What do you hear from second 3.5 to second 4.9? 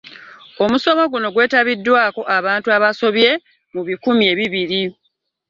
mu bikumi ebibiri